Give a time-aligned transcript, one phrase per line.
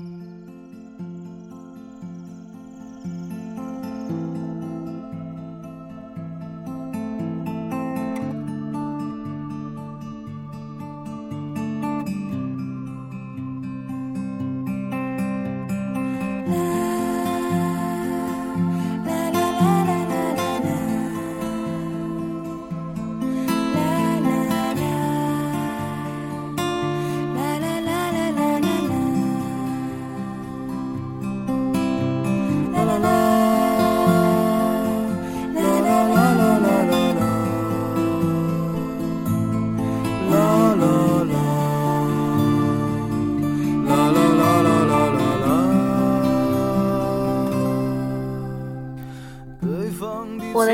[0.00, 0.29] 我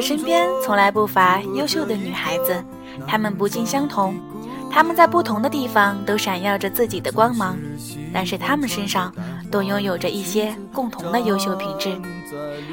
[0.07, 2.55] 身边从来不乏优秀的女孩子，
[3.09, 4.15] 她们不尽相同，
[4.71, 7.59] 她们在不同的地方都闪耀着自己的光芒，
[8.13, 9.13] 但是她们身上
[9.51, 12.01] 都拥有着一些共同的优秀品质。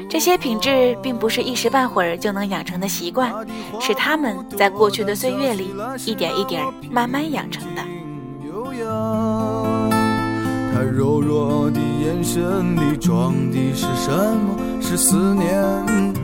[0.08, 3.34] 这些品质并不是一时半会儿就能养成的习惯，
[3.80, 5.74] 是她们在过去的岁月里
[6.06, 7.82] 一点一点慢慢养成的。
[10.72, 14.56] 他柔弱的眼神里装的是什么？
[14.80, 16.23] 是思念。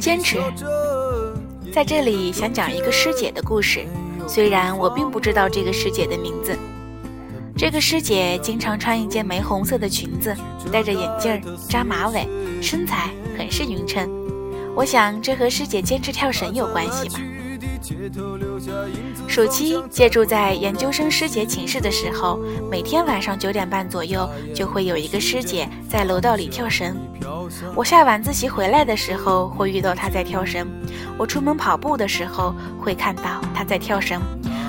[0.00, 0.38] 坚持，
[1.70, 3.84] 在这里想讲一个师姐的故事。
[4.26, 6.56] 虽然我并不知道这个师姐的名字，
[7.54, 10.34] 这个师姐经常穿一件玫红色的裙子，
[10.72, 12.26] 戴着眼镜，扎马尾，
[12.62, 14.08] 身材很是匀称。
[14.74, 17.20] 我想这和师姐坚持跳绳有关系吧。
[19.28, 26.96] 暑期借住在研究生师姐寝室的时候，每天晚上九点半左右就会有一个师姐在楼道里跳绳。
[27.74, 30.66] 我下晚自习回来的时候会遇到她在跳绳，
[31.16, 34.20] 我出门跑步的时候会看到她在跳绳，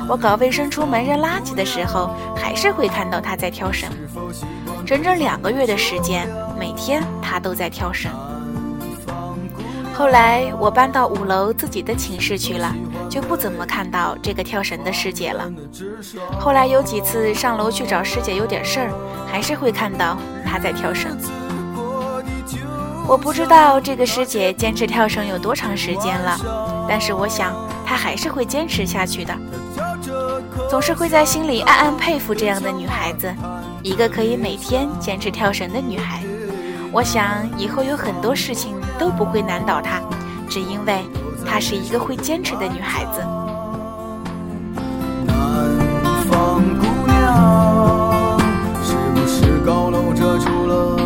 [0.07, 3.89] 我搞卫生出门扔垃圾的时候还是会看到她在跳绳。
[4.85, 6.27] 整整两个月的时间，
[6.59, 8.11] 每天她都在跳绳。
[9.93, 12.73] 后来我搬到五楼自己的寝室去了。
[13.11, 15.51] 就不怎么看到这个跳绳的师姐了。
[16.39, 18.89] 后来有几次上楼去找师姐有点事儿，
[19.29, 21.11] 还是会看到她在跳绳。
[23.05, 26.39] 我不知道这个师姐坚持跳绳有多长时间了，
[26.87, 27.53] 但是我想
[27.85, 29.37] 她还是会坚持下去的。
[30.69, 33.29] 总是会在心里暗暗佩服这样的女孩子，
[33.83, 36.23] 一个可以每天坚持跳绳的女孩。
[36.93, 39.99] 我想以后有很多事情都不会难倒她，
[40.49, 41.03] 只因为。
[41.45, 43.21] 她是一个会坚持的女孩子。
[45.25, 45.33] 南
[46.29, 48.39] 方姑娘，
[48.83, 50.97] 是不是高楼遮住了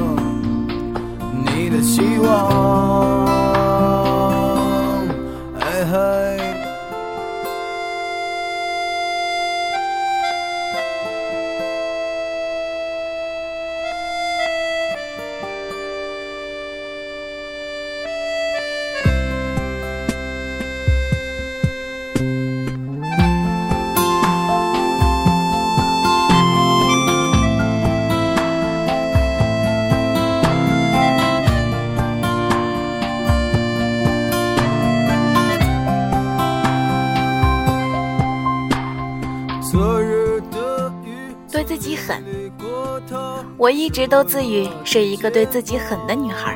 [1.45, 2.74] 你的希望？
[43.65, 46.55] 我一直都自诩是一个对自己狠的女孩，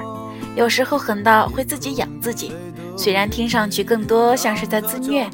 [0.56, 2.52] 有时候狠到会自己养自己。
[2.96, 5.28] 虽然听上去更多像是在自虐，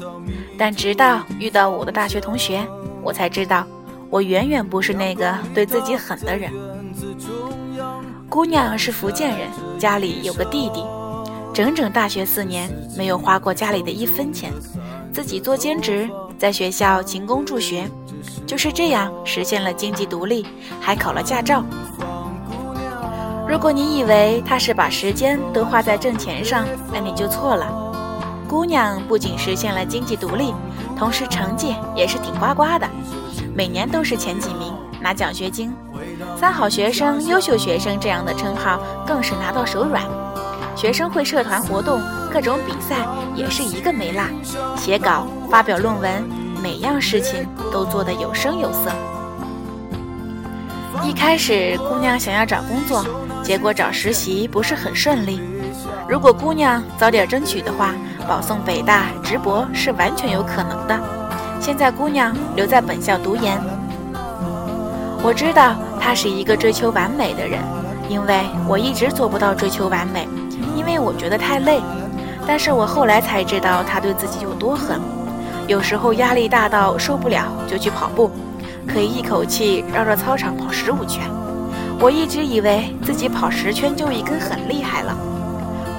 [0.56, 2.66] 但直到遇到我的大学同学，
[3.02, 3.66] 我才知道
[4.08, 6.50] 我远远不是那个对自己狠的人。
[8.26, 9.46] 姑娘是福建人，
[9.78, 10.82] 家里有个弟弟，
[11.52, 14.50] 整整大学四年没有花过家里的一分钱，
[15.12, 16.08] 自己做兼职，
[16.38, 17.86] 在学校勤工助学。
[18.46, 20.46] 就是这样实现了经济独立，
[20.80, 21.64] 还考了驾照。
[23.48, 27.66] 如果你以为他是把时间都花在挣钱上，那你就错了。
[28.48, 30.54] 姑娘不仅实现了经济独立，
[30.98, 32.88] 同时成绩也是挺呱呱的，
[33.54, 35.72] 每年都是前几名，拿奖学金，
[36.36, 40.02] 三好学生、优秀学生这样的称号更是拿到手软。
[40.76, 42.00] 学生会社团活动、
[42.32, 42.96] 各种比赛
[43.34, 44.22] 也是一个没落，
[44.76, 46.45] 写稿、发表论文。
[46.66, 48.90] 每样事情都做得有声有色。
[51.00, 53.06] 一开始，姑娘想要找工作，
[53.40, 55.40] 结果找实习不是很顺利。
[56.08, 57.94] 如果姑娘早点争取的话，
[58.26, 61.00] 保送北大直博是完全有可能的。
[61.60, 63.62] 现在姑娘留在本校读研。
[65.22, 67.60] 我知道她是一个追求完美的人，
[68.08, 70.26] 因为我一直做不到追求完美，
[70.74, 71.80] 因为我觉得太累。
[72.44, 75.00] 但是我后来才知道她对自己有多狠。
[75.66, 78.30] 有时候压力大到受不了就去跑步，
[78.86, 81.28] 可以一口气绕着操场跑十五圈。
[81.98, 85.16] 我一直以为自己跑十圈就已经很厉害了，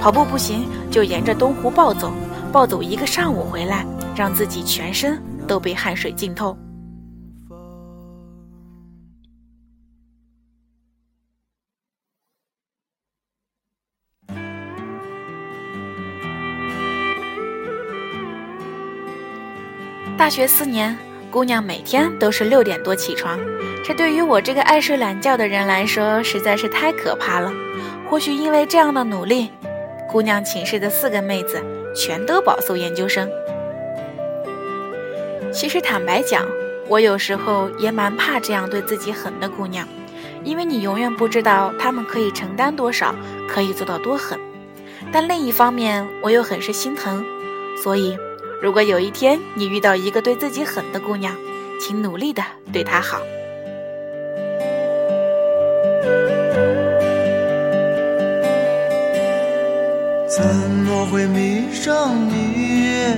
[0.02, 2.12] 跑步不行就沿着东湖暴走，
[2.52, 3.86] 暴走一个上午回来，
[4.16, 6.58] 让自己全身都被汗水浸透。
[20.18, 20.98] 大学四年，
[21.30, 23.40] 姑娘每天都是六点多起床，
[23.86, 27.54] 这对于我这个爱睡懒觉的人来说实在是太可怕了。
[28.10, 29.52] 或许因为这样的努力，
[30.10, 31.64] 姑娘寝室的四个妹子
[31.96, 33.30] 全都保送研究生。
[35.54, 36.44] 其实坦白讲，
[36.88, 39.88] 我有时候也蛮怕这样对自己狠的姑娘，
[40.44, 43.14] 因为你永远不知道她们可以承担多少，
[43.48, 44.40] 可以做到多狠。
[45.12, 47.24] 但另一方面，我又很是心疼，
[47.84, 48.18] 所以。
[48.60, 51.36] 如果有一天你遇到一个对自己狠的姑娘，
[51.80, 52.44] 请努力的
[52.74, 53.22] 对她好。
[60.28, 63.16] 怎么会迷上你？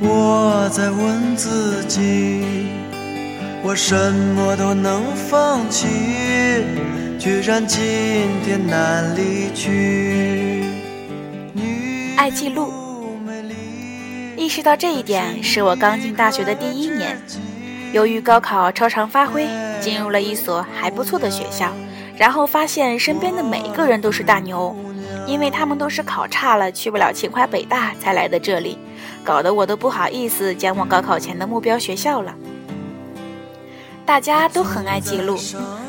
[0.00, 2.44] 我在问自己，
[3.64, 5.88] 我什么都能放弃，
[7.18, 7.80] 居然今
[8.44, 10.64] 天难离去。
[12.16, 12.87] 爱记录。
[14.38, 17.20] 意识到这一点是我刚进大学的第一年，
[17.92, 19.48] 由于高考超常发挥，
[19.80, 21.72] 进入了一所还不错的学校，
[22.16, 24.76] 然后发现身边的每一个人都是大牛，
[25.26, 28.78] 因为他们都是考差了去不了清华北大才来的这里，
[29.24, 32.32] 搞得我都不好意思讲我高考前的目标学校了。
[34.06, 35.36] 大家都很爱记录，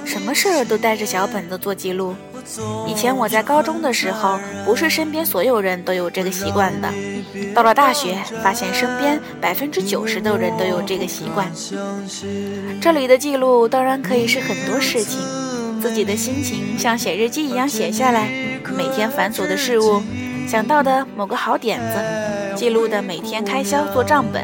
[0.06, 2.16] 什么事儿都带着小本子做记录。
[2.88, 6.90] 以前我在高中的时候，不是身边所有人都有这个习惯的。
[7.54, 11.52] 到了大学，发现身边百分之九十的人都有这个习惯。
[12.82, 15.20] 这里的记录当然可以是很多事情，
[15.82, 18.30] 自己的心情像写日记一样写下来，
[18.76, 20.02] 每天繁琐的事物，
[20.48, 24.44] 想到的某个好点子，记录的每天开销做账本，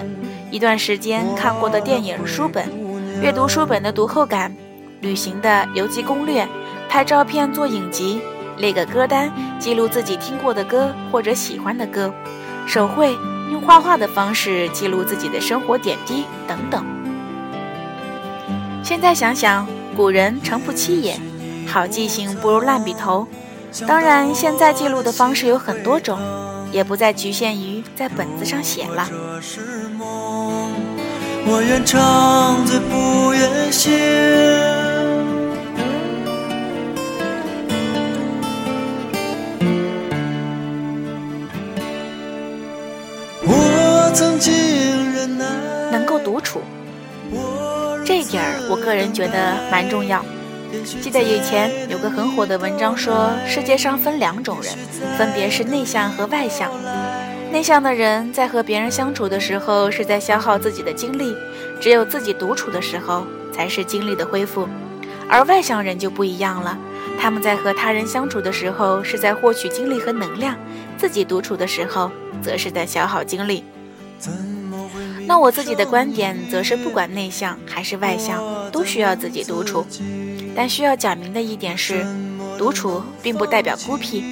[0.52, 2.66] 一段时间看过的电影书本，
[3.22, 4.56] 阅读书本的读后感，
[5.02, 6.48] 旅行的游记攻略。
[6.90, 8.22] 拍照片做影集，
[8.58, 12.14] 列个歌单，记录自己听过的歌或者喜欢的歌，
[12.66, 13.18] 手绘
[13.52, 16.86] 用画画的方式记录自己的生活点滴等等。
[18.82, 21.20] 现在想想，古人诚不欺也，
[21.68, 23.28] 好记性不如烂笔头。
[23.86, 26.18] 当然，现在记录的方式有很多种，
[26.72, 29.10] 也不再局限于在本子上写了。
[31.48, 32.56] 我愿唱，
[32.90, 34.85] 不愿写。
[46.20, 46.62] 独处，
[48.06, 50.24] 这一点儿我个人觉得蛮重要。
[51.02, 54.74] 记得以前有个很火的文章说，世界上分两种人，
[55.18, 56.70] 分别是内向和外向。
[57.52, 61.34] 内向的人在和别人相处的时候是在消耗自己的精力，
[61.80, 64.68] 只有自己独处的时候才是精力的恢复。
[65.30, 66.78] 而外向人就不一样了，
[67.20, 70.56] 他们在和他人相处的时候是在获取精力和能量，
[70.98, 73.64] 自己独处的时候则是在消耗精力。
[75.28, 79.86] 那我自己的观点则是，不管内向还是外向，都需要自己独处。
[80.56, 82.06] 但需要讲明的一点是，
[82.58, 84.24] 独处并不代表孤僻。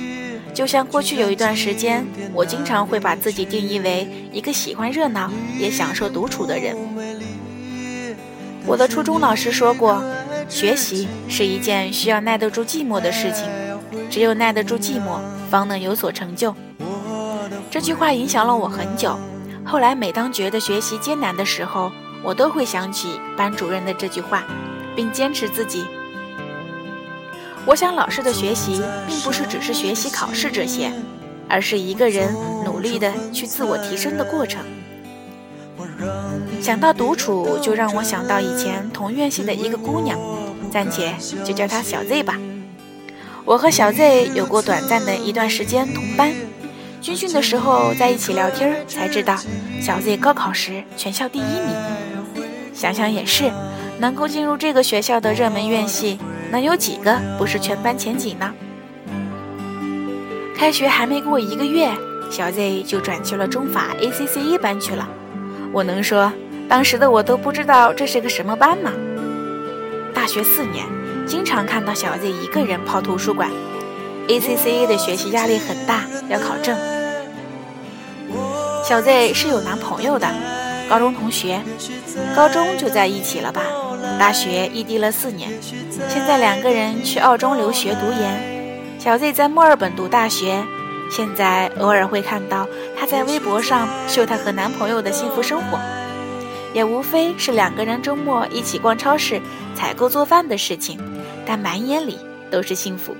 [0.53, 6.77] 就像过去有一段时间，我经常会把自己定义为一个喜欢热闹也享受独处的人。
[8.65, 10.03] 我的初中老师说过，
[10.47, 13.45] 学习是一件需要耐得住寂寞的事情，
[14.11, 15.19] 只有耐得住寂寞，
[15.49, 16.55] 方能有所成就。
[17.71, 19.17] 这句话影响了我很久。
[19.65, 21.91] 后来，每当觉得学习艰难的时候，
[22.21, 24.43] 我都会想起班主任的这句话，
[24.95, 25.85] 并坚持自己。
[27.65, 30.91] 我想，老师的学习并不是只是学习考试这些，
[31.47, 34.61] 而是一个人努力的去自我提升的过程。
[36.61, 40.19] 想到独处，就让我想到以前同院系的一个姑娘，
[40.71, 42.37] 暂且就叫她小 Z 吧。
[43.45, 46.33] 我和小 Z 有过短暂的一段时间同班。
[47.03, 49.35] 军训的时候在一起聊天，才知道
[49.81, 51.75] 小 Z 高考时全校第一名。
[52.73, 53.51] 想想也是，
[53.99, 56.17] 能够进入这个学校的热门院系，
[56.49, 58.53] 能有几个不是全班前几呢？
[60.55, 61.91] 开学还没过一个月，
[62.31, 65.05] 小 Z 就转去了中法 ACCE 班去了。
[65.73, 66.31] 我能说，
[66.69, 68.93] 当时的我都不知道这是个什么班吗？
[70.13, 70.85] 大学四年，
[71.27, 73.49] 经常看到小 Z 一个人泡图书馆。
[74.29, 76.77] A C C A 的学习压力很大，要考证。
[78.85, 80.27] 小 Z 是有男朋友的，
[80.89, 81.61] 高中同学，
[82.35, 83.61] 高中就在一起了吧？
[84.19, 85.49] 大学异地了四年，
[86.09, 88.99] 现在两个人去澳洲留学读研。
[88.99, 90.63] 小 Z 在墨尔本读大学，
[91.11, 95.77] 现在偶尔会看到她在微博上秀她和男朋友的幸福生活，
[96.73, 99.41] 也无非是两个人周末一起逛超市、
[99.75, 100.97] 采购、做饭的事情，
[101.45, 102.17] 但满眼里
[102.49, 103.15] 都是幸福。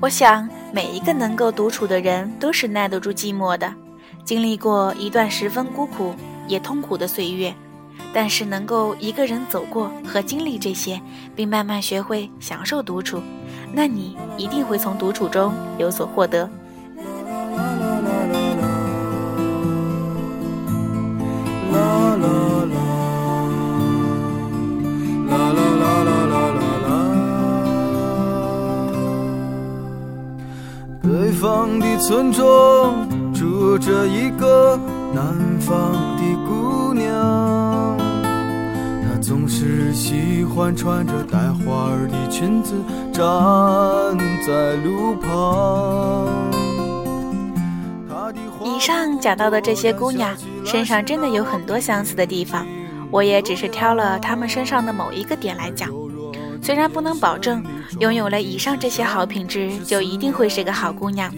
[0.00, 3.72] 我想，每一个能够独处的人都是耐得住寂寞的，
[4.24, 6.12] 经历过一段十分孤苦
[6.48, 7.54] 也痛苦的岁月。
[8.12, 11.00] 但是能够一个人走过和经历这些，
[11.34, 13.20] 并慢慢学会享受独处，
[13.72, 16.48] 那你一定会从独处中有所获得。
[31.40, 34.78] 方的村庄住着一个
[35.12, 35.24] 南
[35.58, 37.51] 方的姑娘，
[39.22, 42.74] 总是喜欢穿着带花儿的裙子
[43.12, 43.22] 站
[44.44, 46.50] 在路旁。
[48.64, 52.66] 以上讲到的这些姑娘身上真的有很多相似的地方，
[53.12, 55.88] 我也只是挑了她们身上的某一个点来讲。
[56.60, 57.64] 虽然不能保证
[58.00, 61.32] 拥有了以上这些好品质就一定会是个好姑娘，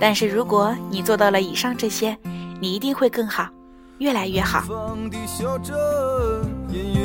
[0.00, 2.16] 但是如果你做到了以上这些，
[2.60, 3.48] 你一定会更好，
[3.98, 4.64] 越来越好。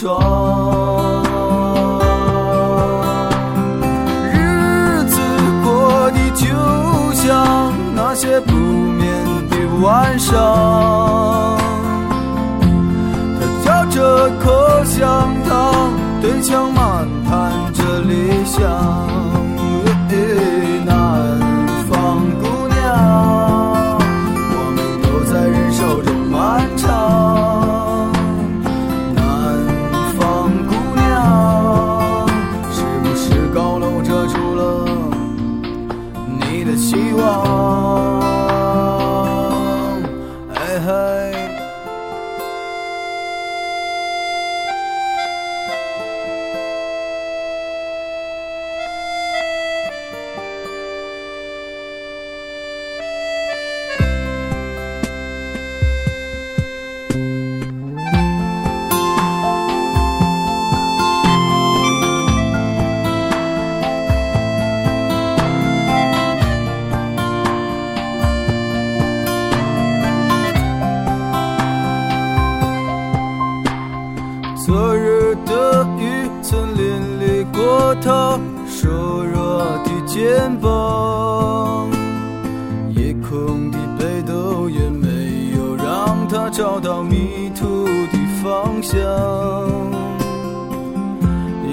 [0.00, 1.19] 说。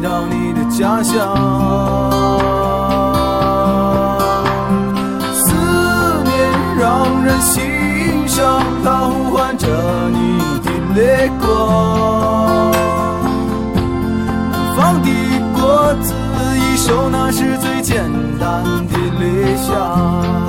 [0.00, 1.14] 到你的家乡，
[5.34, 5.52] 思
[6.24, 6.32] 念
[6.78, 9.66] 让人心伤，它呼唤着
[10.08, 12.70] 你的泪光。
[14.50, 15.08] 南方的
[15.54, 16.14] 果子
[16.56, 20.39] 一熟，那是最简单的理想。